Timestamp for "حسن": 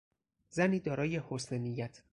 1.29-1.57